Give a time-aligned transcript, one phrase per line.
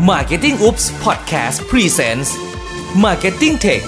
[0.00, 2.30] Marketing Oops Podcast Presents
[3.04, 3.84] Marketing Tech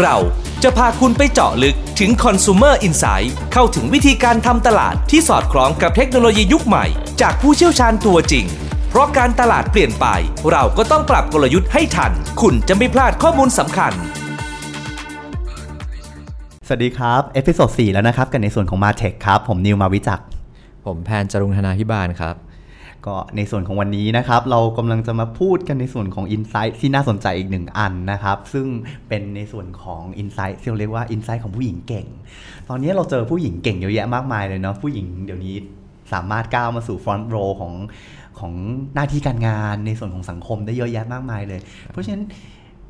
[0.00, 0.16] เรา
[0.62, 6.86] จะพาคุณไปเจาะลึกถึง Consumer Insight เข้าถึงวิธีการทำตลาดที่สอดคล้องกับเทคโนโลยียุคใหม่
[7.20, 8.46] จากผู้เชี่ยวชาญตัวจริง
[8.90, 10.06] เพราะการตลาดเปลี่ยนไป
[10.50, 13.92] เราก็ต้องปรับกลยุทธ์ให้ทัน คุณจะไม่พลาดข้อมูลสำคัญ
[16.66, 20.24] สวัสดีครับ episode 4แล้วนะครับ กันในส่วนของ Martech ครับ ผมนิวมาวิจักร
[20.84, 22.36] ผมแพนจรุงธนาพิบาลครับ
[23.06, 28.66] ก็ในส่วนของวันนี้นะครับ เรากำลังจะมาพูดกันในส่วนของ Insight ที่น่าสนใจอีกหนึ่งอันนะครับ ซึ่ง
[29.08, 32.06] เป็นในส่วนของ Insight ที่เราเรียกว่า Insight ของผู้หญิงเก่ง
[32.68, 35.54] ตอนนี้เราเจอผู้หญิงเก่งเยอะแยะมากมายเลยเนาะผู้หญิงเดี๋ยวนี้
[36.12, 37.74] สามารถก้าวมาสู่ front row ของ
[38.38, 38.52] ของ
[38.94, 41.60] หน้าที่การงานในส่วนของสังคมได้เยอะแยะมากมายเลย
[41.90, 42.24] เพราะฉะนั้น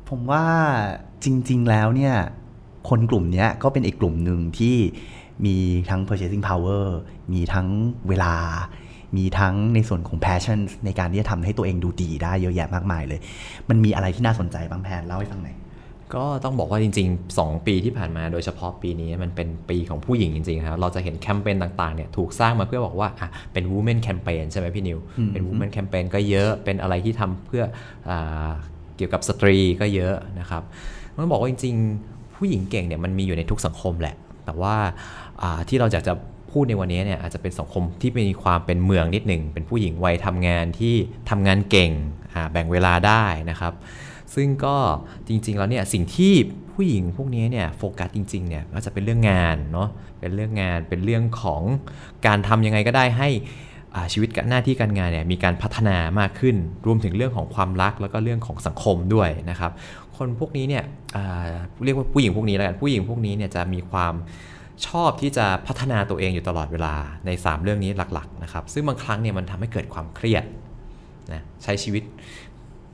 [0.09, 0.45] ผมว่า
[1.23, 2.15] จริง ๆ แล้วเนี่ย
[2.89, 4.75] คนกลุ่มนี้ก็เป็นอีกกลุ่มหนึ่งที่
[5.45, 5.55] มี
[5.89, 6.85] ทั้ง purchasing power
[7.33, 7.67] มีทั้ง
[8.09, 8.33] เวลา
[9.17, 13.19] มีทั้งในส่วนของ passion ในการที่จะทำให้ตัวเองดูดีได้เยอะแยะมากมายเลย
[13.69, 15.57] มันมีอะไรที่น่าสนใจบ้างแพนเล่าให้ฟังหน่อย
[16.15, 24.99] ก็ต้องบอกว่าจริง ๆ 2 ปีที่ผ่านมาโดยเฉพาะปีนี้มันเป็นปีของผู้หญิงจริงๆครับเราจะเห็นแคมเปญต่างๆเนี่ยถูกสร้างมาเพื่อบอกว่าอะเป็น women campaign ใช่ไหมพี่นิว
[25.31, 27.63] เป็น women campaign ก็เยอะเป็นอะไรที่ทำเพื่อ
[28.09, 28.51] อา
[28.97, 30.63] เกี่ยวกับสตรีก็เยอะนะครับ
[31.21, 34.75] ต้องบอกว่าจริง ๆ ผู้หญิงเก่งเนี่ยมันมีอยู่ในทุกสังคมแหละ แต่ว่า
[35.41, 36.13] อ่าที่เราอยากจะ
[36.51, 40.95] พูดในวันนี้เนี่ยอาจจะเป็นสังคมที่มีความเป็นเมืองนิดหนึ่งเป็นผู้หญิงวัยทำงานที่
[41.29, 41.91] ทำงานเก่ง
[42.51, 43.73] แบ่งเวลาได้นะครับ
[44.35, 44.75] ซึ่งก็
[45.27, 46.33] จริงๆแล้วเนี่ยสิ่งที่
[46.73, 51.61] ผู้หญิงพวกนี้เนี่ยโฟกัสจริงๆเนี่ยก็จะเป็นเรื่องงานเนาะเป็นเรื่องงานเป็นเรื่องของ
[52.25, 53.29] การทำยังไงก็ได้ให้
[54.13, 59.71] ชีวิตกับหน้าที่การงานเนี่ยมีการพัฒนามากขึ้น รวมถึงเรื่องของความรักแล้วก็เรื่องของสังคมด้วยนะครับ
[60.17, 60.83] คนพวกนี้เนี่ย
[61.83, 64.13] เรียกว่าผู้หญิงพวกนี้แล้วกันผู้หญิงพวกนี้เนี่ยจะมีความ
[64.87, 70.43] ชอบที่จะพัฒนาตัวเองอยู่ตลอดเวลาใน 3 เรื่องนี้หลักๆนะครับ ซึ่งบางครั้งเนี่ยมันทำให้เกิดความเครียด
[71.33, 72.03] นะใช้ชีวิต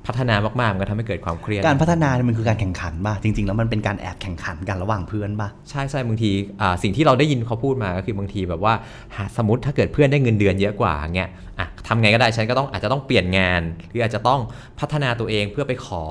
[0.10, 6.32] พัฒนามากๆมันก็ทำให้เกิดความเครียด การพัฒนาเนี่ยมันคือการแข่งขันป่ะจริง ๆ แล้วมันเป็นการแอบแข่งขันกันระหว่างเพื่อนป่ะใช่ใช่บางที
[6.62, 8.74] อ่าสิ่งที่เราได้ยินเขาพูดมาก็คือบางทีแบบว่า
[9.16, 11.30] หาสมมติถ้าเกิดเพื่อนได้เงินเดือนเยอะกว่าเงี้ย
[11.60, 14.40] อะทำไงก็ได้ฉันก็ต้องอาจจะต้องเปลี่ยนงาน หรืออาจจะต้อง
[14.80, 16.04] พัฒนาตัวเองเพื่อไปขอ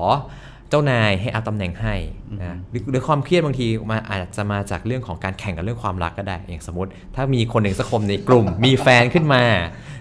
[0.69, 1.95] เจ้านายให้เอาตำแหน่งให้
[2.41, 9.43] นะหรือหรือความเครียดบางทีมาอาจจะมาจากเรื่องของการแข่งกับเรื่องความรักก็ได้ อย่างสมมติ ถ้ามีคนหนึ่งสักคนในกลุ่ม มีแฟนขึ้นมา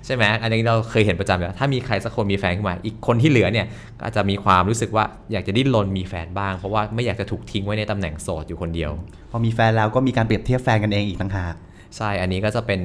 [0.07, 3.67] ใช่ไหมอันนี้เราเคยเห็นประจำอยู่แล้วถ้ามีใครสักคนมีแฟนขึ้นมา อีกคนที่เหลือเนี่ย
[3.99, 8.91] ก็อาจจะมีความรู้สึกว่าอยากจะดิ้นรนมีแฟนบ้าง เพราะว่าไม่อยากจะถูกทิ้งไว้ในตำแหน่งโสดอยู่คนเดียว
[9.31, 11.55] พอมีแฟนแล้วก็มีการเปรียบเทียบแฟนกันเองอีกต่างหาก
[11.97, 12.81] ใช่อันนี้ก็จะเป็น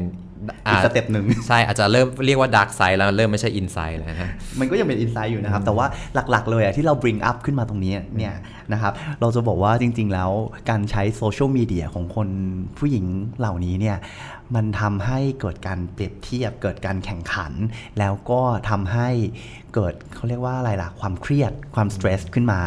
[0.67, 5.85] อีก step หนึ่งใช่อาจจะเริ่มเรียกว่า dark side แล้วเริ่มไม่ใช่ insight แล้วนะมันก็ยังเป็น insight อยู่นะครับ แต่ว่า
[6.31, 8.33] หลักๆเลยอะที่เรา bring up ขึ้นมาตรงนี้เนี่ย
[8.73, 10.31] นะครับเราจะบอกว่าจริง ๆ แล้ว
[10.69, 12.29] การใช้โซเชียลมีเดียของคน
[12.77, 13.05] ผู้หญิง
[13.39, 13.97] เหล่านี้เนี่ย
[14.55, 17.53] มันทำให้เกิดการเปรียบเทียบ เกิดการแข่งขัน
[17.99, 19.09] แล้วก็ทำให้
[19.73, 22.61] เกิดเขาเรียกว่าอะไรล่ะความเครียดความ stress ขึ้นมา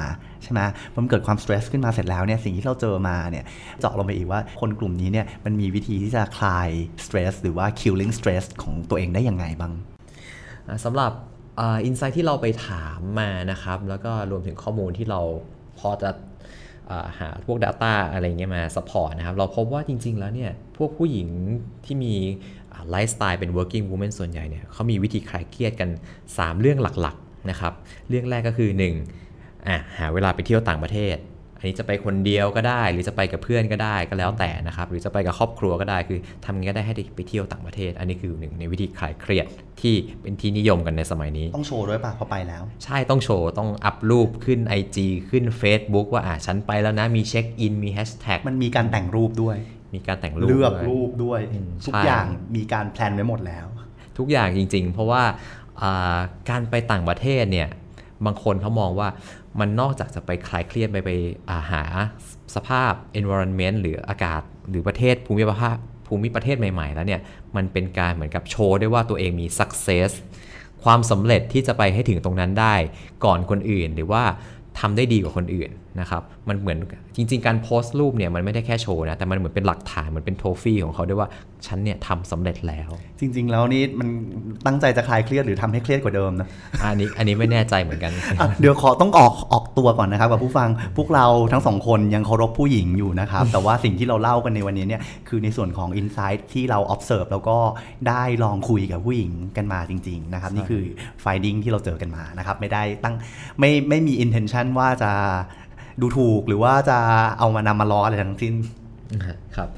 [0.44, 0.60] ใช่ไหม
[0.92, 3.44] พอมันเกิดความ stress ขึ้นมาเสร็จแล้วเนี่ยสิ่งที่เราเจอมาเนี่ย
[3.80, 6.68] เจาะลงไปอีกว่าคนกลุ่มนี้เนี่ยมันมีวิธีที่จะคลาย
[7.04, 9.72] stress หรือว่า killing stress ของตัวเองได้ยังไงบ้าง
[10.68, 11.12] อ่าสำหรับ
[11.60, 15.20] insight ที่เราไปถามมานะครับ แล้วก็รวมถึงข้อมูลที่เรา
[15.78, 16.10] พอจะ
[17.18, 21.28] หาพวก Data อะไรเงี้ยมา support นะครับ เราพบว่าจริง ๆ แล้วเนี่ย พวกผู้หญิง
[21.84, 22.14] ที่มี
[22.90, 25.88] ไลฟ์สไตล์เป็น working woman ส่วนใหญ่เนี่ยเขามีวิธีคลายเครียดกัน
[26.26, 27.72] 3 เรื่องหลัก ๆ นะครับ
[28.08, 29.31] เรื่องแรกก็คือ 1.
[29.68, 31.16] อะหาเวลาไปเที่ยวต่างประเทศ
[31.58, 39.46] อันนี้จะไปคนเดียวก็ได้ หรือจะไปกับเพื่อนก็ได้ก็แล้วแต่นะครับ หรือจะไปกับครอบครัวก็ได้คือทำยังไงก็ได้ให้ได้ไปเที่ยวต่างประเทศ อันนี้คือหนึ่งในวิธีคลายเครียด
[39.80, 44.98] ที่เป็นที่นิยมกันในสมัยนี้ ต้องโชว์ด้วยป่ะพอไปแล้ว ใช่ต้องโชว์ต้องอัพรูปขึ้น IG
[45.30, 49.56] ขึ้น Facebook ว่าอะฉันไปแล้วนะมีเช็คอินมีแฮชแท็กมันมีการแต่งรูปด้วย
[49.94, 53.66] มีการแต่งรูปเลือกด้วยรูปด้วยอืมทุกใช่อย่างมีการแพลนไว้หมดแล้ว
[54.18, 55.22] ทุกอย่างจริง ๆ เพราะว่า
[55.82, 56.18] อ่า
[56.50, 57.68] การไปต่างประเทศเนี่ย
[58.26, 59.08] บางคนเขามองว่า
[59.60, 61.10] มันนอกจากจะไปคลายเครียดไปไป
[61.50, 61.82] อาหา
[62.54, 65.76] สภาพ environment หรืออากาศหรือประเทศภูมิภาค
[66.06, 67.20] ภูมิประเทศใหม่ๆ แล้วเนี่ย
[67.56, 70.10] มันเป็นการเหมือนกับโชว์ได้ว่าตัวเองมี success
[70.84, 72.74] ความสำเร็จที่จะไปให้ถึงตรงนั้นได้
[73.24, 74.22] ก่อนคนอื่น หรือว่า
[74.78, 76.78] ทำได้ดีกว่าคนอื่น นะครับมันเหมือน
[77.16, 81.28] จริง ๆ การโพสต์รูปเนี่ยมันไม่ได้แค่โชว์นะ แต่มันเหมือนเป็นหลักฐานเหมือนเป็นโทฟี่ของเขาด้วยว่า
[81.66, 82.90] ฉันเนี่ยทำสำเร็จแล้ว
[83.20, 84.08] จริง ๆ แล้วนี่มัน
[84.66, 86.48] ตั้งใจจะคลายเครียดหรือทำให้เครียดกว่าเดิมนะ
[86.82, 97.56] อันนี้อันนี้ไม่แน่ใจเหมือนกันอะเดี๋ยวขอต้องออกออกตัวก่อนนะครับกับผู้ฟังพวกเราทั้งสองคนยังเคารพผู้หญิงอยู่นะครับ แต่ว่าสิ่งที่เราเล่ากันในวันนี้เนี่ยคือในส่วนของ insight ที่เรา observe แล้วก็
[98.08, 100.82] ได้ลองคุยกับผู้หญิงกันมาจริง ๆ นะครับ นี่คือ
[101.24, 103.14] finding ที่เราเจอกันมานะครับไม่ได้ตั้ง
[103.58, 105.12] ไม่ไม่มี intention ว่าจะ
[106.00, 106.98] ดูถูกหรือว่าจะ
[107.38, 108.54] เอามานำมาล้ออะไรทั้งสิ้น
[109.56, 109.68] ครับ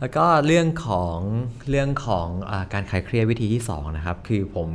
[0.00, 1.18] แล้วก็เรื่องของ
[1.70, 4.68] เรื่องของอการคลายเครียดวิธีที่2นะครับคือผม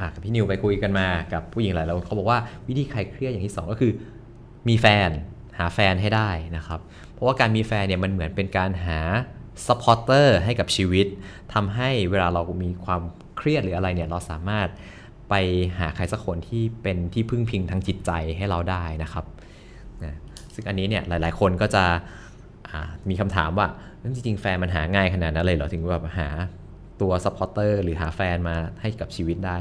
[0.00, 3.92] อกับพี่นิวไปคุยกันมากับผู้หญิงหลายคนเขาบอกว่าวิธีคลายเครียดอย่างที่สองก็คือ
[4.68, 5.10] มีแฟน
[5.58, 6.80] หาแฟนให้ได้นะครับ
[7.12, 8.98] เพราะว่าการมีแฟนเนี่ยมันเหมือนเป็นการหา
[9.66, 11.06] supporter ให้กับชีวิต
[11.54, 13.02] ทำให้เวลาเรามีความ
[13.36, 14.68] เครียดหรืออะไรเนี่ยเราสามารถ
[15.30, 15.34] ไป
[15.78, 19.24] หาใครสักคนที่เป็นที่พึ่งพิงทางจิตใจให้เราได้นะครับ
[20.04, 20.16] นะ
[20.54, 21.84] ซึ่งอันนี้เนี่ยหลาย ๆ คนก็จะ
[23.08, 23.66] มีคำถามว่า
[24.14, 26.28] จริงๆแฟนมันหาง่ายขนาดนั้นเลยเหรอถึงแบบหา
[27.00, 29.56] ตัว supporter หรือหาแฟนมาให้กับชีวิตได้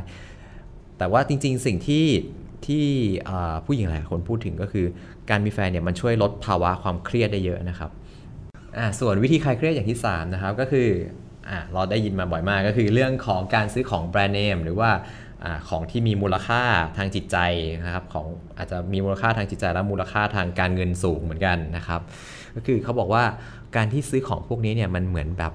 [0.97, 2.05] แต่ว่าจริง ๆ สิ่งที่
[2.67, 2.85] ที่
[3.65, 4.85] ผู้หญิงหลายคนพูดถึงก็คือ
[5.29, 7.91] การมีแฟนเนี่ยมันช่วยลดภาวะความเครียดได้เยอะนะครับ
[8.99, 10.87] ส่วนวิธีคลายเครียดอย่างที่ 3 นะครับก็คือ
[11.49, 14.89] อเราได้ยินมาบ่อยมากก็คือเรื่องของการซื้อของแบรนด์เนมหรือว่า
[15.45, 16.61] อของที่มีมูลค่า
[16.97, 17.37] ทางจิตใจ
[17.83, 18.25] นะครับของ
[18.57, 22.01] อาจจะมีมูลค่าทางจิตใจและมูลค่าทางการเงินสูงเหมือนกันนะครับ
[22.55, 23.23] ก็คือเขาบอกว่า
[23.75, 25.53] การที่ซื้อของพวกนี้เนี่ยมันเหมือนแบบ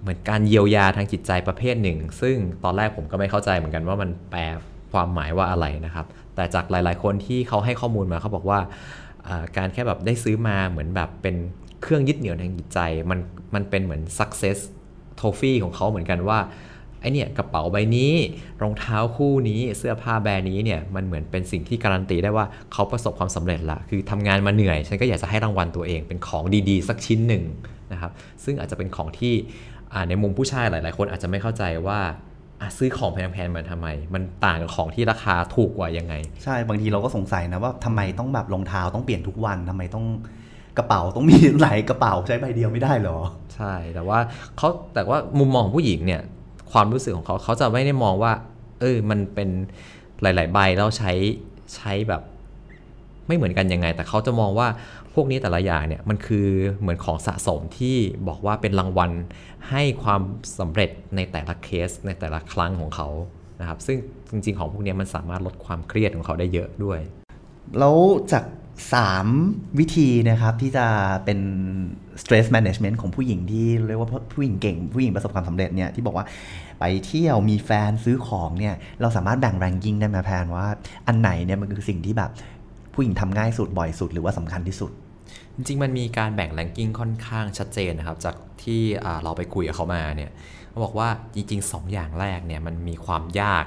[0.00, 4.40] เหมือนการเยียวยาทางจิตใจประเภทหนึ่ง ซึ่งตอนแรกผมก็ไม่เข้าใจเหมือนกันว่ามันแปล
[4.92, 8.60] ความหมายว่าอะไรนะครับ แต่จากหลาย ๆ คนที่เขาให้ข้อมูลมาเขาบอกว่า
[9.56, 11.36] การแค่แบบได้ซื้อมาเหมือนแบบเป็น
[11.82, 12.78] เครื่องยึดเหนี่ยวทางจิตใจ
[13.10, 13.18] มัน
[13.54, 14.58] มันเป็นเหมือน success
[15.20, 16.38] trophy ของเขาเหมือนกันว่า
[17.12, 18.12] เนี่ยกระเป๋าใบนี้
[18.62, 27.44] รองเท้าคู่นี้เสื้อผ้าแบรนด์นี้เนี่ยมันเหมือนเป็นสิ่งที่การันตีได้ว่าเขาประสบความสำเร็จละคือทำงานมาเหนื่อย ฉันก็อยากจะให้รางวัลตัวเองเป็นของดีๆ สักชิ้นหนึ่ง
[27.92, 28.12] นะครับ
[28.44, 29.34] ซึ่งอาจจะเป็นของที่
[29.92, 32.00] อ่าในมุมผู้ชายหลาย ๆ คนอาจจะไม่เข้าใจว่า
[32.60, 36.14] อะซื้อของแพงๆมาทำไม มันต่างกับของที่ราคาถูกกว่ายังไง
[36.44, 40.06] ใช่บางทีเราก็สงสัยนะว่าทำไมต้องแบบรองเท้าต้องเปลี่ยนทุกวันทำไมต้อง
[40.78, 43.18] กระเป๋าต้องมีหลายกระเป๋าใช้ใบเดียวไม่ได้เหรอ
[43.54, 44.18] ใช่แต่ว่า
[44.58, 46.22] เขาแต่ว่ามุมมองของผู้หญิงเนี่ย
[46.72, 48.32] ความรู้สึกของเขาเขาจะไม่ได้มองว่า
[48.80, 49.48] เออมันเป็น
[50.22, 51.12] หลาย ๆ ใบแล้วใช้
[51.76, 52.22] ใช้แบบ
[53.26, 54.68] ไม่เหมือนกันยังไง แต่เขาจะมองว่า
[55.14, 56.48] พวกนี้แต่ละอย่างเนี่ยมันคือ
[56.80, 57.96] เหมือนของสะสมที่
[58.28, 59.10] บอกว่าเป็นรางวัล
[59.70, 60.20] ให้ความ
[60.58, 63.08] สำเร็จในแต่ละเคสในแต่ละครั้งของเขา
[63.60, 63.98] นะครับ ซึ่ง
[64.30, 67.00] จริง ๆ ของพวกนี้มันสามารถลดความเครียดของเขาได้เยอะด้วย
[67.78, 67.96] แล้ว
[68.32, 68.44] จาก
[69.10, 70.86] 3 วิธีนะครับที่จะ
[71.24, 71.40] เป็น
[72.22, 76.26] stress management ของผู้หญิงที่เรียกว่าผู้หญิงเก่ง ผู้หญิงประสบความสำเร็จเนี่ยที่บอกว่า
[76.80, 80.66] ไปเที่ยวมีแฟนซื้อของเนี่ยเราสามารถแบ่งแรงกิ้งได้ไหมแพนว่า
[81.06, 82.30] อันไหนเนี่ยมันคือสิ่งที่แบบ
[82.94, 84.90] ผู้หญิงทำง่ายสุดบ่อยสุดหรือว่าสำคัญที่สุด
[85.54, 88.80] จริงๆ มันมีการแบ่งแรงกิ้งค่อนข้างชัดเจนนะครับ จากที่
[89.22, 90.30] เราไปคุยกับเขามาเนี่ย
[90.70, 93.64] เขาบอกว่าจริงๆ 2 อย่างแรกเนี่ยมันมีความยาก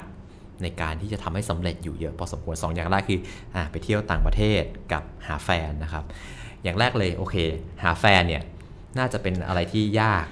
[0.63, 3.19] ในการที่จะทำให้สำเร็จอยู่เยอะพอสมควร2อย่างแรกคือ
[3.55, 4.63] อไปเที่ยวต่างประเทศ
[4.93, 6.03] กับหาแฟนนะครับ
[6.63, 7.35] อย่างแรกเลยโอเค
[7.83, 8.43] หาแฟนเนี่ย
[8.97, 10.25] น่าจะเป็นอะไรที่ยาก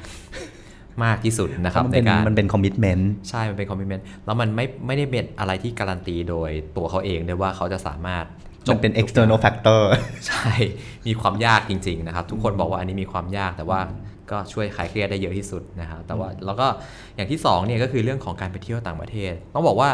[1.03, 8.25] มากที่สุดนะครับมันในเป็นการมันเป็นคอมมิชเมนต์ใช่ มันเป็นคอมมิชเมนต์แล้วมันไม่ไม่ได้เป็นอะไรที่การันตีโดยตัวเขาเองด้วยว่าเขาจะสามารถ
[8.67, 9.81] จมับนเป็น external factor
[10.27, 10.49] ใช่
[11.07, 13.79] มีความยากจริง ๆ นะครับ ทุกคนบอกว่าอันนี้มีความยากแต่ว่า
[14.31, 16.67] ก็ช่วยคลายเครียดได้เยอะที่สุดนะครับแต่ว่าแล้วก็
[17.15, 19.89] อย่างที่สองเนี่ยก็คือเรื่องของการไปเที่ยวต่างประเทศ ต้องบอกว่า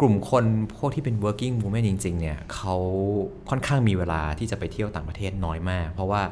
[0.00, 0.44] กลุ่มคน
[0.78, 2.76] พวกที่เป็น working woman จริง ๆ เนี่ยเขา
[3.50, 6.22] ค่อนข้างมีเวลาที่จะไปเที่ยวต่างประเทศน้อยมาก เพราะว่า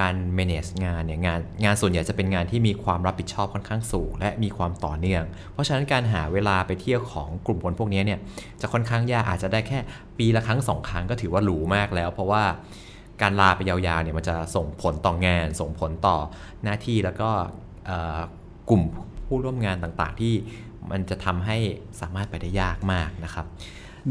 [0.00, 8.18] การ manage งานเนี่ยงานงานส่วนใหญ่จะเป็นงานที่มีความรับผิดชอบค่อนข้างสูง และมีความต่อเนื่อง เพราะฉะนั้นการหาเวลาไปเที่ยวของกลุ่มคนพวกนี้เนี่ย
[8.60, 9.78] จะค่อนข้างยากอาจจะได้แค่
[10.18, 12.42] ปีละครั้งสองครั้งก็ถือว่าหรูมากแล้ว เพราะว่า
[13.22, 16.16] การลาไปยาวๆเนี่ยมันจะส่งผลต่องาน ส่งผลต่อ
[16.64, 17.30] หน้าที่แล้วก็
[17.86, 18.20] เอ่อ
[18.70, 18.82] กลุ่ม
[19.26, 20.34] ผู้ร่วมงานต่างๆ ที่
[20.90, 21.56] มันจะทำให้
[22.00, 23.46] สามารถไปได้ยากมากนะครับ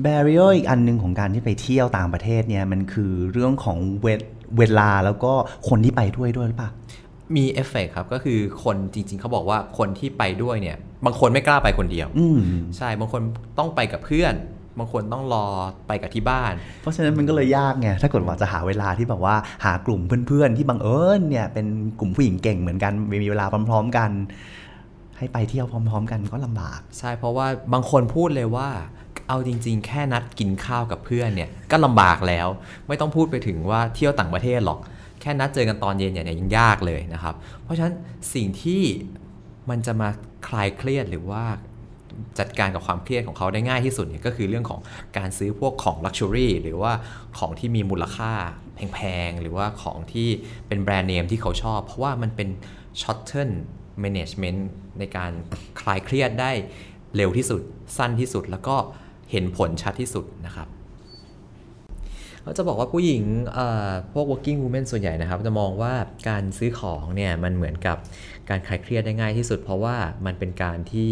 [0.04, 4.08] b a r r i e r อีกอันหนึงของการที่ไปเที่ยวต่างประเทศเนี่ยมันคือเรื่องของเว
[4.58, 5.34] เวลาแล้วก็
[5.70, 6.72] คนที่ไปด้วยด้วยหรือเปล่า
[7.36, 12.40] มีเอฟเฟกต์ครับก็คือคนจริง ๆเขาบอกว่าคนที่ไปด้วยเนี่ย บางคนไม่กล้าไปคนเดียวอืม
[12.78, 13.22] ใช่บางคน
[13.58, 14.34] ต้องไปกับเพื่อน
[14.80, 15.46] บางคนต้องรอ
[15.88, 19.36] ไปกับที่บ้าน เพราะฉะนั้นมันก็เลยยากไงถ้าเกิดว่าจะหาเวลาที่แบบว่า
[19.66, 21.66] หากลุ่มเพื่อนๆ ที่บังเอิญเนี่ยเป็น
[22.00, 24.10] กลุ่มผู้หญิงเก่งเหมือนกันมีเวลาพร้อม ๆ กัน
[25.18, 28.70] ให้ไปเที่ยวพร้อม ๆ กันก็ลำบาก ใช่เพราะว่าบางคนพูดเลยว่า
[29.28, 32.48] เอาจริง ๆ แค่นัดกินข้าวกับเพื่อนเนี่ยก็ลำบากแล้ว
[32.88, 34.80] ไม่ต้องพูดไปถึงว่าเที่ยวต่างประเทศหรอก
[35.22, 37.96] แค่นัดเจอกันตอนเย็นเนี่ยยังยากเลยนะครับ เพราะฉะนั้น
[38.34, 38.82] สิ่งที่
[39.70, 40.10] มันจะมา
[40.48, 41.44] คลายเครียดหรือว่า
[42.40, 44.80] จัดการกับความเครียดของเขาได้ง่ายที่สุดเนี่ยก็คือเรื่องของ
[45.18, 46.92] การซื้อพวกของ luxury หรือว่า
[47.38, 48.32] ของที่มีมูลค่า
[48.94, 50.30] แพงๆ หรือว่าของที่
[50.68, 52.50] เป็นแบรนด์เนมที่เขาชอบ เพราะว่ามันเป็น
[53.02, 53.50] ช็อตเทิล
[54.04, 54.60] management
[55.00, 55.32] ในการ
[55.80, 56.52] คลายเครียดได้
[57.16, 57.62] เร็วที่สุด
[57.98, 58.76] สั้นที่สุดแล้วก็
[59.32, 60.68] เห็นผลชัดที่สุดนะครับ
[62.44, 63.24] เราจะบอกว่าผู้หญิง
[64.14, 65.94] พวก working women ส่วนใหญ่นะครับ จะมองว่า
[66.30, 67.98] การซื้อของเนี่ยมันเหมือนกับ
[68.50, 71.12] การคลายเครียดได้ง่ายที่สุด เพราะว่ามันเป็นการที่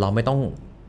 [0.00, 0.40] เราไม่ต้อง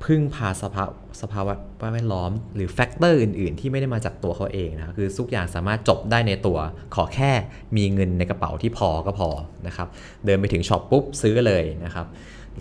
[0.05, 0.83] พึ่งพาสภา
[1.21, 1.53] สภาวะ
[1.93, 6.57] แวดล้อม หรือ factor อื่น ๆ ที่ไม่ได้มาจากตัวเขาเองนะคือทุกอย่างสามารถจบได้ในตัว
[6.95, 7.31] ขอแค่
[7.77, 9.29] มีเงินในกระเป๋าที่พอก็พอ
[9.67, 9.87] นะครับ
[10.25, 12.05] เดินไปถึงช็อปปุ๊บซื้อเลยนะครับ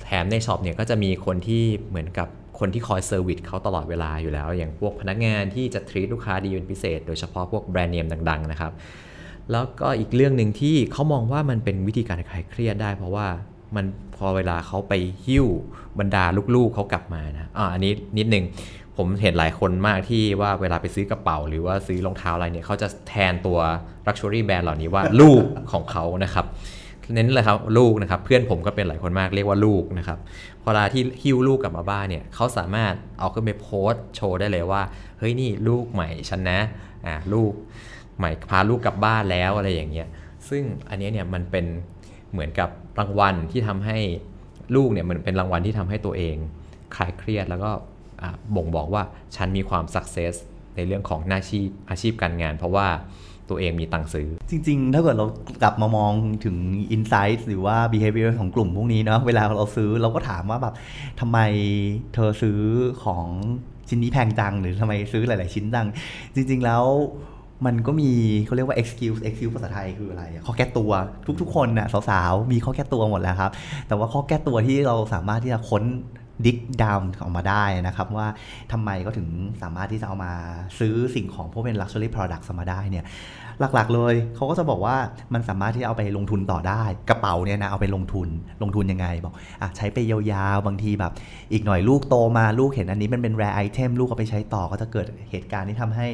[0.05, 8.73] แถมในช็อปเนี่ยก็จะมีคนที่เหมือนกับคนที่คอย service เขาตลอดเวลาอยู่แล้ว อย่างพวกพนักงานที่จะ treat ลูกค้าดีเป็นพิเศษ โดยเฉพาะพวกแบรนด์เนมดัง ๆ นะครับ
[9.53, 13.27] แล้วก็อีกเรื่องหนึ่งที่เขามองว่ามันเป็นวิธีการคลายเครียดได้ เพราะว่า
[13.77, 13.85] มัน
[14.17, 14.93] พอเวลาเขาไป
[15.27, 15.47] หิ้ว
[15.99, 18.45] บรรดาลูกๆเขากลับมานะอ่าอันนี้นิดนึง
[18.97, 23.59] ผมเห็นหลายคนมากที่ว่าเวลาไปซื้อกระเป๋า หรือว่าซื้อรองเท้าอะไรเนี่ยเขาจะแทนตัว
[24.07, 26.47] Luxury Brand เหล่านี้ว่าลูกของเขานะครับ
[27.15, 30.19] เน้นเลยครับลูกนะครับเพื่อนผมก็เป็นหลายคนมากเรียกว่าลูกนะครับ
[30.63, 34.83] พอเวลาที่หิ้วลูกกลับมาบ้านเนี่ยเขาสามารถเอาขึ้นไปโพสต์โชว์ได้เลยว่า
[35.19, 36.59] เฮ้ยนี่ลูกใหม่ฉันนะ
[37.07, 37.53] อ่าลูก
[38.19, 40.09] ใหม่พาลูกกลับบ้านแล้วอะไรอย่างเงี้ย
[40.49, 41.67] ซึ่งอันนี้เนี่ยมันเป็น
[42.33, 43.99] เหมือนกับรางวัลที่ทำให้
[44.75, 46.37] ลูกเนี่ยมันเป็นรางวัลที่ทำให้ตัวเอง
[46.95, 47.71] คลายเครียดแล้วก็
[48.57, 49.03] บ่งบอกว่า
[49.37, 50.35] ฉันมีความสักเซส
[50.77, 52.87] ในเรื่องของหน้าชีพอาชีพการงาน เพราะว่า
[53.49, 55.27] ตัวเองมีตังค์ซื้อ จริง ๆ ถ้าเกิดเรา
[55.63, 56.13] กลับมามอง
[56.45, 56.57] ถึง
[56.97, 60.75] insight หรือว่า behavior ของกลุ่มพวกนี้เนาะเวลาเราซื้อเราก็ถามว่าแบบ
[61.21, 61.39] ทำไม
[62.15, 62.61] เธอซื้อ
[63.05, 63.27] ของ
[63.89, 65.87] ชิ้นนี้แพงจังหรือทำไมซื้อหลาย ๆ ชิ้นจัง
[66.35, 66.85] จริง ๆ แล้ว
[67.67, 68.11] มันก็มี
[68.45, 70.91] เขาเรียกว่า excuse excuse ภาษาไทยคืออะไร ข้อแก้ตัว
[71.41, 73.53] ทุกๆ คนนะสาวๆ มีข้อแก้ตัวหมดแล้วครับ
[73.89, 75.83] แต่ว่าข้อแก้ตัวที่เราสามารถที่จะค้น
[76.47, 78.29] ดิกดาวออกมาได้นะครับ ว่า
[78.73, 79.29] ทำไมก็ถึง
[79.63, 80.33] สามารถที่จะเอามา
[80.79, 83.05] ซื้อสิ่งของพวกเป็น luxury product มาได้เนี่ย
[83.61, 84.97] หลักๆ เลยเขาก็จะบอกว่า
[85.35, 88.29] มันสามารถที่เอาไปลงทุนต่อได้ กระเป๋าเนี่ยนะเอาไปลงทุน
[88.63, 91.13] ลงทุนยังไงบอกอะใช้ไปยาวๆ บางทีแบบ
[91.53, 96.07] อีกหน่อยลูกโตมาลูกเห็นอันนี้มันเป็น rare item ลูกเอาไปใช้ต่อก็จะเกิดเหตุการณ์ที่ทำให้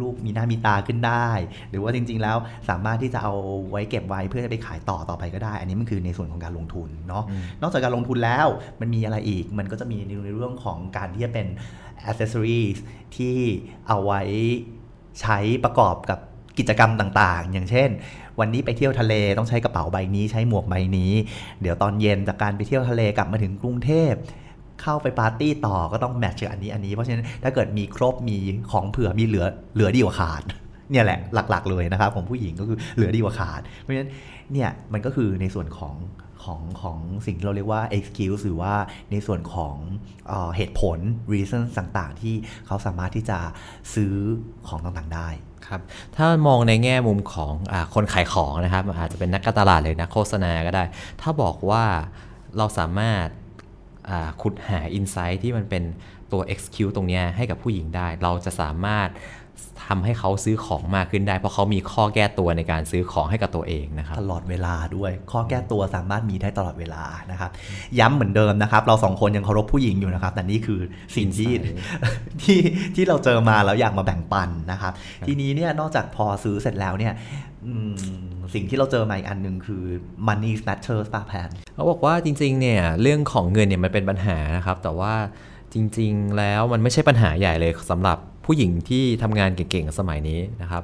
[0.00, 1.28] ลูกมีหน้ามีตาขึ้นได้
[1.70, 2.36] หรือว่าจริงๆแล้ว
[2.68, 3.34] สามารถที่จะเอา
[3.70, 7.24] ไว้เก็บไว้เพื่อจะไปขายต่อต่อไปก็ได้ อันนี้มันคือในส่วนของการลงทุนเนาะ
[7.62, 8.46] นอกจากการลงทุนแล้ว
[8.80, 11.46] มันมีอะไรอีกมันก็จะมีในเรื่องของการที่จะเป็น
[12.10, 12.78] accessories
[13.16, 13.36] ที่
[13.88, 14.22] เอาไว้
[15.20, 16.18] ใช้ประกอบกับ
[16.58, 17.88] กิจกรรมต่างๆ อย่างเช่น
[18.40, 21.12] วันนี้ไปเที่ยวทะเลต้องใช้กระเป๋าใบนี้ใช้หมวกใบนี้
[21.60, 24.12] เดี๋ยวตอนเย็นจากการไปเที่ยวทะเลกลับมาถึงกรุงเทพ
[24.82, 28.38] เข้าไปปาร์ตี้ต่อก็ต้องแมทช์กับอันนี้อันนี้ เพราะฉะนั้นถ้าเกิดมีครบมี
[28.72, 30.42] ของเผื่อมีเหลือเหลือดีกว่าขาด
[30.90, 34.10] เนี่ยแหละหลักๆเลยนะครับของผู้หญิงก็คือเหลือดีกว่าขาด เพราะฉะนั้น
[34.52, 35.94] เนี่ยมันก็คือในส่วนของ
[36.44, 38.74] ของของสิ่งที่เราเรียกว่า excuse หรือว่า
[39.10, 39.76] ในส่วนของ
[40.28, 40.98] เออเหตุผล
[41.34, 42.34] reason ต่างๆ ที่
[42.66, 43.38] เขาสามารถที่จะ
[43.94, 44.14] ซื้อ
[44.68, 45.28] ของต่างๆได้
[45.66, 45.80] ครับ
[46.16, 50.84] ถ้ามองในแง่มุมของอคนขายของนะครับ อาจจะเป็นนักการตลาดเลยนักโฆษณาก็ได้
[51.20, 51.84] ถ้าบอกว่า
[52.56, 53.26] เราสามารถ
[54.42, 55.84] ขุดหาอินไซต์ที่มันเป็น
[56.32, 59.08] ตัว excuse ตรงนี้ให้กับผู้หญิงได้ เราจะสามารถ
[59.86, 67.50] ทำให้เขาซื้อของมากขึ้นได้ เพราะเขามีข้อแก้ตัวในการซื้อของให้กับตัวเองนะครับตลอดเวลาด้วยข้อแก้ตัวสามารถมีได้ตลอดเวลานะครับ
[67.98, 70.80] ย้ำเหมือนเดิมนะครับ เราสองคนยังเคารพผู้หญิงอยู่นะครับแต่นี่คือ
[71.16, 71.52] สิ่งที่
[72.42, 72.60] ที่
[72.94, 74.92] ที่เราเจอมาแล้วอยากมาแบ่งปันนะครับ
[75.26, 77.12] ทีนี้เนี่ยนอกจากพอซื้อเสร็จแล้วเนี่ย
[78.54, 79.84] สิ่งที่เราเจอมาอีกอันหนึ่งคือ
[80.26, 85.14] money matters ป่ะแพนเขาบอกว่าจริงๆเนี่ยเรื่องของเงินเนี่ยมันเป็นปัญหานะครับ แต่ว่า
[85.72, 88.18] จริง ๆ แล้วมันไม่ใช่ปัญหาใหญ่เลยสำหรับ
[88.48, 90.82] ผู้หญิงที่ทำงานเก่งๆสมัยนี้นะครับ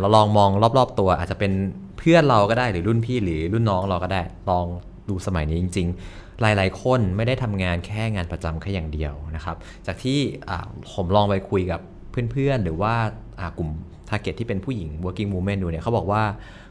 [0.00, 1.52] เราลองมองรอบๆตัวอาจจะเป็น
[1.98, 4.66] เพื่อนเราก็ได้หรือรุ่นพี่หรือรุ่นน้องเราก็ได้ ลอง
[5.08, 10.18] ดูสมัยนี้จริง ๆ หลายๆ คนไม่ได้ทำงานแค่งานประจำแค่อย่างเดียวนะครับ จากที่
[10.92, 11.80] ผมลองไปคุยกับ
[12.32, 12.94] เพื่อนๆ หรือว่า
[13.58, 13.70] กลุ่ม
[14.08, 16.22] ทาร์เก็ตที่เป็นผู้หญิง working woman ดูเนี่ยเขาบอกว่า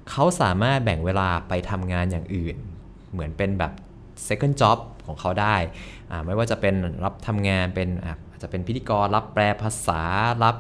[0.09, 2.55] เขาสามารถแบ่งเวลาไปทำงานอย่างอื่น
[3.11, 3.71] เหมือนเป็นแบบ
[4.27, 5.55] second job ของเขาได้
[6.25, 7.89] ไม่ว่าจะเป็นรับทำงานเป็น
[8.41, 10.01] จะเป็นพิธีกรรับแปลภาษา
[10.43, 10.55] รับ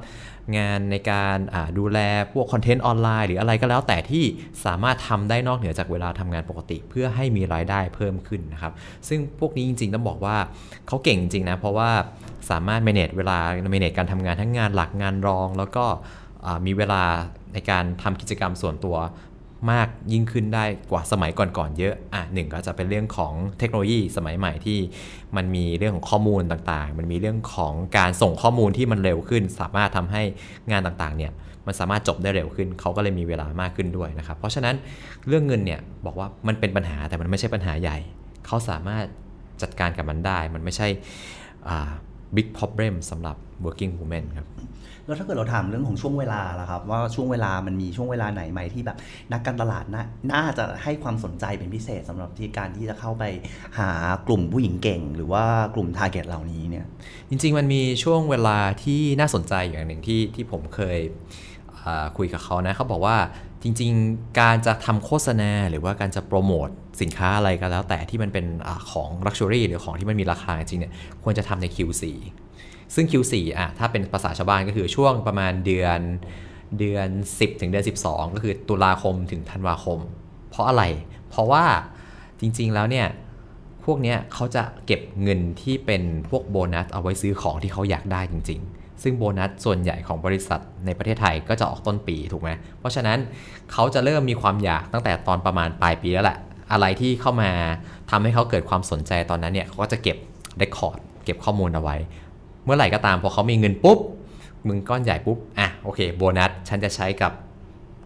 [0.57, 1.37] งานในการ
[1.77, 1.99] ดูแล
[2.33, 4.23] พวกคอนเทนต์ออนไลน์ หรืออะไรก็แล้วแต่ที่
[4.65, 8.73] สามารถทำได้นอกเหนือจากเวลาทำงานปกติ เพื่อให้มีรายได้เพิ่มขึ้นนะครับ
[9.07, 10.37] ซึ่งพวกนี้จริงๆ ต้องบอกว่า
[10.87, 11.89] เขาเก่งจริงนะ เพราะว่า
[12.49, 13.37] สามารถ manage เวลา
[13.73, 15.85] manage การทำงานทั้งงานหลักงานรอง แล้วก็
[16.65, 17.03] มีเวลา
[17.53, 18.97] ในการทำกิจกรรมส่วนตัว
[19.71, 24.79] มากยิ่งขึ้นได้กว่าสมัยก่อนๆเยอะ อะหนึ่งก็จะเป็นเรื่องของเทคโนโลยีสมัยใหม่ที่
[25.35, 30.23] มันมีเรื่องของข้อมูลต่างๆ มันมีเรื่องของการส่งข้อมูลที่มันเร็วขึ้น สามารถทำให้
[30.71, 31.31] งานต่างๆเนี่ย
[31.65, 34.75] มันสามารถจบได้เร็วขึ้น เขาก็เลยมีเวลามากขึ้นด้วยนะครับ เพราะฉะนั้น
[35.27, 37.97] เรื่องเงินเนี่ยบอกว่ามันเป็นปัญหาแต่มันไม่ใช่ปัญหาใหญ่
[38.47, 39.05] เขาสามารถ
[39.61, 40.87] จัดการกับมันได้ มันไม่ใช่
[42.35, 44.47] big problem สำหรับ working woman ครับ
[45.09, 48.97] แล้วถ้าเกิดเราถามเรื่องของช่วงเวลาล่ะครับ ว่าช่วงเวลามันมีช่วงเวลาไหนไหมที่แบบ
[49.33, 53.23] นักการตลาดน่าน่าจะให้ความสนใจเป็นพิเศษสำหรับที่การที่จะเข้าไป
[53.79, 53.89] หา
[54.27, 55.43] กลุ่มผู้หญิงเก่ง หรือว่า
[55.75, 56.85] กลุ่ม target เหล่านี้เนี่ย
[57.29, 60.99] จริง ๆ มันมีช่วงเวลาที่น่าสนใจอย่างหนึ่งที่ที่ผมเคย
[62.17, 63.17] คุยกับเขานะเขาบอกว่า
[63.63, 66.69] จริงๆ การจะทำโฆษณาหรือว่าการจะโปรโมท
[67.01, 72.03] สินค้าอะไรก็แล้ว แต่ที่มันเป็นอของ Luxury หรือของที่มันมีราคาจริงเนี่ยควรจะทำใน Q4
[72.95, 75.99] ซึ่ง Q4 อะถ้าเป็นภาษาชาวบ้านก็คือช่วงประมาณเดือน
[76.79, 79.99] เดือน 10 ถึงเดือน 12 ก็คือตุลาคมถึงธันวาคม
[80.49, 80.83] เพราะอะไร
[81.29, 81.65] เพราะว่า
[82.39, 83.07] จริง ๆ แล้วเนี่ย
[83.85, 93.17] พวกเนี้ยเขาจะเก็บเงินที่เป็นพวกโบนัสเอาไว้ซื้อของที่เขาอยากได้จริง ๆ ซึ่งโบนัสส่วนใหญ่ของบริษัทในประเทศไทยก็จะออกต้นปีถูกไหมเพราะฉะนั้น
[93.71, 96.37] เขาจะเริ่มมีความอยากตั้งแต่ตอนประมาณปลายปีแล้วแหละ
[96.71, 97.51] อะไรที่เข้ามา
[98.11, 100.17] ทำให้เขาเกิดความสนใจตอนนั้นเนี่ยเขาก็จะเก็บ
[100.57, 101.95] record เก็บข้อมูลเอาไว้
[102.28, 103.99] เมื่อไหร่ก็ตามพอเขามีเงินปุ๊บ
[104.67, 107.31] มึงก้อนใหญ่ปุ๊บ อะโอเคโบนัสฉันจะใช้กับ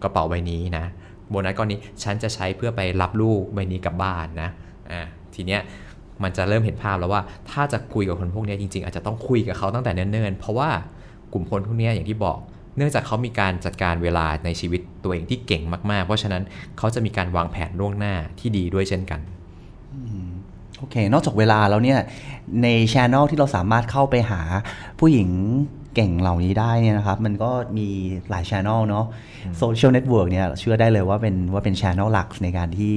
[0.02, 0.84] กระเป๋าใบนี้นะ
[1.30, 4.50] โบนัสก้อนนี้ฉันจะใช้เพื่อไปรับลูกใบนี้กลับบ้านนะ
[4.92, 5.02] อะ
[5.34, 5.60] ทีเนี้ย
[6.22, 10.70] มันจะเริ่มเห็นภาพแล้วว่าถ้าจะคุยกับคนพวกนี้จริงๆ อาจจะต้องคุยกับเขาตั้งแต่เนิ่นๆ เพราะว่า
[11.32, 12.38] กลุ่มคนพวกนี้อย่างที่บอก
[12.76, 16.42] เนื่องจากเขามีการจัดการเวลาในชีวิตตัวเองที่เก่งมากๆ เพราะฉะนั้น
[16.78, 19.20] เขาจะมีการวางแผนล่วงหน้าที่ดีด้วยเช่นกัน
[20.84, 21.98] อเค นอกจากเวลาแล้วเนี่ย
[22.62, 24.40] ในช ANNEL ที่เราสามารถเข้าไปหา
[25.00, 25.28] ผู้หญิง
[25.94, 27.88] เก่งเหล่านี้ได้เนี่ยนะครับ มันก็มี
[28.30, 29.06] หลายช ANNEL เนาะ
[29.58, 32.92] โซเชียลเน็ตเวิร์กเนี่ยเชื่อได้เลยว่าเป็นว่าเป็นช ANNEL หลักในการที่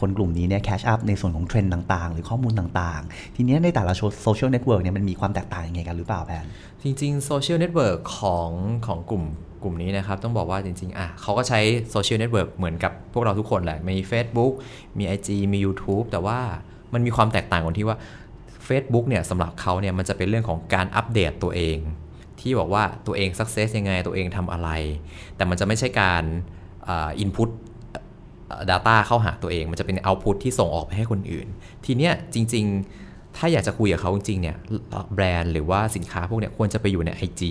[0.00, 3.92] คนกลุ่มนี้เนี่ย catch up ในส่วนของเทรนด์ต่างๆ หรือข้อมูลต่างๆ ทีเนี้ยในแต่ละ
[4.22, 6.44] โซเชียลเน็ตเวิร์กเนี่ยมันมีความแตกต่างยังไงกันหรือเปล่าแพน
[6.82, 8.50] จริงๆโซเชียลเน็ตเวิร์กของ
[8.86, 9.24] ของกลุ่ม
[9.62, 14.52] กลุ่มนี้นะครับ ต้องบอกว่าจริงๆ อะเขาก็ใช้โซเชียลเน็ตเวิร์กเหมือนกับพวกเราทุกคนแหละ มี Facebook
[14.98, 16.38] มี IG มี YouTube แต่ว่า
[16.94, 17.96] มันมีความแตกต่างกันที่ว่า
[18.68, 21.78] Facebook เนี่ยสำหรับเขาเนี่ยมันจะเป็นเรื่องของการอัปเดตตัวเอง
[22.40, 24.68] ที่บอกว่าตัวเองสักเซสยังไงตัวเองทำอะไร
[25.36, 26.24] แต่มันจะไม่ใช่การ
[26.90, 27.50] อินพุต
[28.70, 31.46] Data เข้าหาตัวเอง มันจะเป็น Output ที่ส่งออกไปให้คนอื่น
[31.84, 32.64] ทีเนี้ยจริง
[33.00, 34.56] ๆ ถ้าอยากจะคุยกับเขาจริงๆเนี่ย
[35.14, 37.42] แบรนด์หรือว่าสินค้าพวกเนี้ยควรจะไปอยู่ใน IG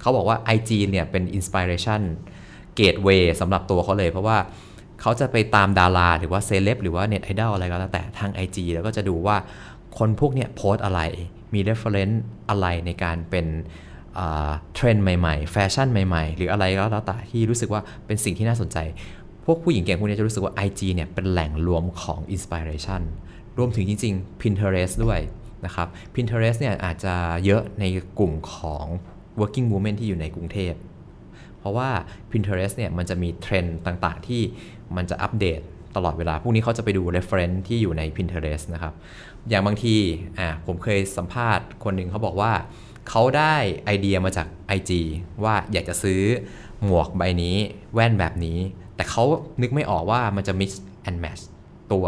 [0.00, 2.02] เขาบอกว่า IG เนี่ยเป็น Inspiration
[2.78, 4.36] Gateway สำหรับตัวเขาเลยเพราะว่า
[5.00, 9.36] เขาจะไปตามดาราหรือว่าเซเลบหรือว่าเน็ตไอดอลอะไรก็แล้วแต่ทาง IG แล้วก็จะดูว่า
[9.98, 11.00] คนพวกเนี้ยโพสอะไร
[11.54, 12.16] มี reference
[12.50, 13.46] อะไรในการเป็น
[14.74, 18.78] เทรนด์ใหม่ๆ แฟชั่นใหม่ๆ หรืออะไรก็แล้วแต่ที่รู้สึกว่าเป็นสิ่งที่น่าสนใจ
[19.44, 23.02] พวกผู้หญิงเก่งพวกนี้จะรู้สึกว่า IG เนี่ยเป็นแหล่งรวมของ inspiration
[23.58, 25.20] รวมถึงจริง ๆ Pinterest ด้วย
[25.64, 27.14] นะครับ Pinterest เนี่ยอาจจะ
[27.44, 27.84] เยอะใน
[28.18, 28.84] กลุ่มของ
[29.40, 30.72] working woman ที่อยู่ในกรุงเทพ
[31.60, 31.88] เพราะว่า
[32.30, 34.42] Pinterest เนี่ยมันจะมีเทรนด์ต่างๆ ที่
[34.96, 35.60] มันจะอัปเดต
[35.96, 38.94] ตลอดเวลา พวกนี้เขาจะไปดู reference ที่อยู่ใน Pinterest นะครับ
[39.48, 39.96] อย่างบางที
[40.38, 42.52] อะผมเคยสัมภาษณ์คนหนึ่งเขาบอกว่า
[43.08, 44.46] เขาได้ไอเดียมาจาก
[44.78, 44.90] IG
[45.44, 46.20] ว่าอยากจะซื้อ
[46.84, 47.56] หมวกใบนี้
[47.94, 48.58] แว่นแบบนี้
[48.96, 49.24] แต่เขา
[49.62, 50.70] นึกไม่ออกว่ามันจะ mix
[51.08, 51.42] and match
[51.92, 52.06] ตัว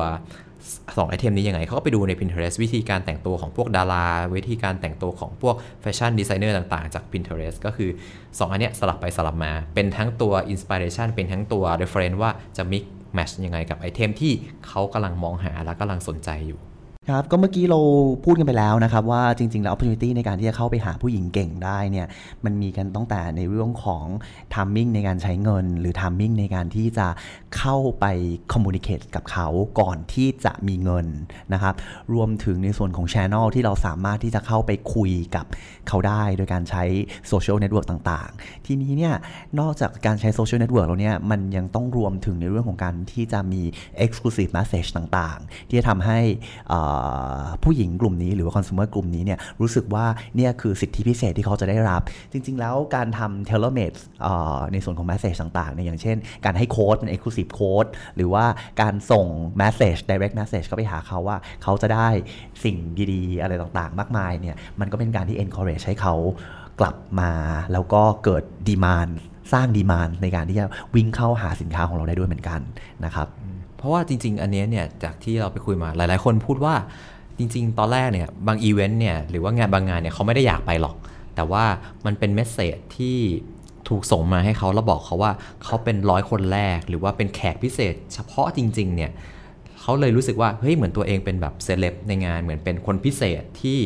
[0.97, 4.05] สองไอเทมนี้ยังไงเขาก็ไปดูใน Pinterest วิธีการแต่งตัวของพวกดารา
[4.37, 12.85] วิธีการแต่งตัวของพวกแฟชั่นดีไซเนอร์ต่างๆ จาก Pinterest ก็คือ 2 อันเนี้ยสลับไปสลับมา เป็นทั้งตัว Inspiration เป็นทั้งตัว Reference ว่าจะ mix
[13.17, 14.33] match ยังไงกับไอเทมที่
[14.67, 16.61] เขากำลังมองหาและกำลังสนใจอยู่
[17.11, 17.81] ครับก็เมื่อกี้เรา
[18.25, 22.07] พูดกันไปแล้วนะครับ ว่าจริง ๆ แล้ว opportunity ในการที่จะเข้าไปหาผู้หญิงเก่งได้เนี่ย
[22.45, 24.05] มันมีกันตั้งแต่ในเรื่องของ
[24.55, 27.09] timing ในการใช้เงิน หรือ timing ในการที่จะ
[27.57, 28.05] เข้าไป
[28.53, 29.49] communicate กับเขา
[29.81, 31.07] ก่อนที่จะมีเงิน
[31.53, 31.75] นะครับ
[32.15, 35.47] รวมถึงในส่วนของ channel ที่เราสามารถที่จะเข้าไปคุยกับ
[35.89, 36.85] เขาได้โดยการใช้
[37.31, 39.15] social network ต่างๆ ทีนี้เนี่ย
[39.61, 43.63] นอกจากการใช้ social network แล้วเนี่ยมันยังต้องรวมถึงในเรื่องของการที่จะมี
[44.05, 46.21] exclusive message ต่างๆ ที่จะทำให้
[47.65, 50.05] ผู้หญิงกลุ่มนี้หรือว่า consumer กลุ่มนี้เนี่ยรู้สึกว่า
[50.37, 52.03] เนี่ยคือสิทธิพิเศษที่เขาจะได้รับ
[52.33, 53.99] จริง ๆ แล้วการทำ tailor made
[54.73, 58.45] ในส่วนของ message ต่างๆเนี่ยอย่างเช่น การให้โค้ดเป็น exclusive code หรือว่า
[58.81, 59.27] การส่ง
[59.63, 62.09] message direct message เข้าไปหาเขาว่าเขาจะได้
[62.65, 62.77] สิ่ง
[63.13, 66.15] ดีๆ อะไรต่างๆ มากมายเนี่ยมันก็เป็นการที่ encourage ให้เขา
[66.81, 67.33] กลับมา
[67.73, 69.13] แล้วก็เกิด demand
[69.53, 72.61] สร้าง demand ในการที่จะวิ่งเข้าหาสินค้าของเราได้ด้วยเหมือนกัน
[73.05, 73.29] นะครับ
[73.83, 76.75] เพราะว่าจริง ๆ อันนี้เนี่ยจากที่เราไปคุยมาหลาย ๆ คนพูดว่า
[77.39, 80.97] จริง ๆ ตอนแรกเนี่ยบางอีเวนต์เนี่ยหรือว่างานบางงานเนี่ยเขาไม่ได้อยากไปหรอก
[81.35, 81.65] แต่ว่า
[82.07, 83.19] มันเป็น message ที่
[83.89, 85.33] ถูกส่งมาให้เขาแล้วบอกเขาว่า
[85.65, 89.11] เขาเป็นร้อยคนแรก หรือว่าเป็นแขกพิเศษ เฉพาะจริง ๆ เนี่ย
[89.81, 93.79] เขาเลยรู้สึกว่าเฮ้ยเหมือนตัวเองเป็นแบบเซเลบในงานเหมือนเป็นคนพิเศษที่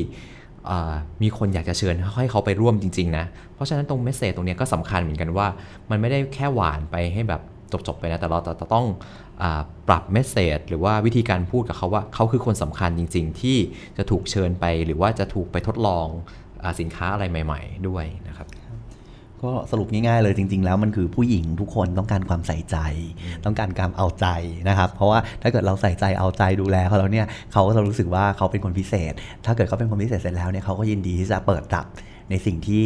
[1.23, 5.47] มีคนอยากจะเชิญให้เขาไปร่วมจริง ๆ นะ เพราะฉะนั้นตรงเมสเซจตรงนี้ก็สำคัญเหมือนกันว่า
[5.91, 7.43] มันไม่ได้แค่หวานไปให้แบบ
[7.87, 8.87] จบๆไปนะแต่เราจะต้อง
[9.43, 9.45] อ
[9.89, 13.57] ปรับเมสเซจหรือว่าวิธีการพูดกับเขาว่าเขาคือคนสำคัญจริง ๆ ที่
[13.97, 16.07] จะถูกเชิญไป หรือว่าจะถูกไปทดลอง
[16.65, 18.49] อสินค้าอะไรใหม่ ๆ ด้วยนะครับ
[19.43, 22.77] ก็สรุปง่ายๆเลยจริง ๆ แล้วมันคือผู้หญิงทุกคนต้องการความใส่ใจ
[23.45, 24.27] ต้องการการเอาใจ
[24.69, 29.13] นะครับ เพราะว่าถ้าเกิดเราใส่ใจเอาใจดูแลเขาแล้วเนี่ยเขาก็จะรู้สึกว่าเขาเป็นคนพิเศษ
[29.47, 31.87] ถ้าเกิดเขาเป็นคนพิเศษเสร็จแล้วเนี่ยเขาก็ยินดีที่จะเปิดรับ
[32.31, 32.85] ในสิ่งที่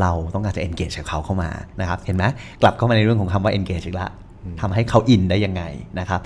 [0.00, 2.24] เราต้องการจะ engage กับเขาเข้ามานะครับ เห็นไหม
[2.62, 4.08] กลับเข้ามาในเรื่องของคำว่า engage อีกละ
[4.60, 5.62] ทำให้เขาอินได้ยังไง
[5.98, 6.20] นะครับ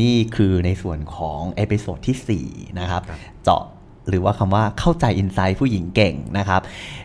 [0.00, 3.02] นี่คือในส่วนของ episode ที่ 4 นะครับ
[3.44, 3.62] เจาะ
[4.08, 6.60] หรือว่าคำว่าเข้าใจ insight ผู้หญิงเก่งนะครับ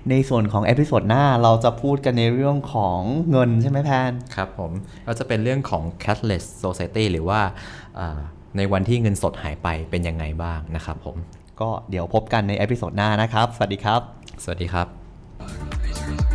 [0.10, 3.00] ในส่วนของ episode หน้าเราจะพูดกันในเรื่องของ
[3.32, 4.72] เงินใช่ไหมแพนครับผม
[5.06, 7.40] เราจะเป็นเรื่องของ cashless society หรือว่า
[8.58, 11.16] ในวันที่เงินสดหายไปเป็นยังไงบ้างนะครับผม
[11.62, 14.02] ก็เดี๋ยวพบกันใน episode หน้านะครับ สวัสดีครับ
[14.44, 15.05] สวัสดีครับ
[16.06, 16.35] Podcast.